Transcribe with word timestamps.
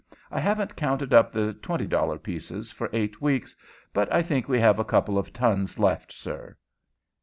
I 0.31 0.39
haven't 0.39 0.75
counted 0.75 1.13
up 1.13 1.29
the 1.31 1.53
$20 1.61 2.23
pieces 2.23 2.71
for 2.71 2.89
eight 2.91 3.21
weeks, 3.21 3.55
but 3.93 4.11
I 4.11 4.23
think 4.23 4.49
we 4.49 4.59
have 4.59 4.79
a 4.79 4.83
couple 4.83 5.15
of 5.15 5.31
tons 5.31 5.77
left, 5.77 6.11
sir." 6.11 6.57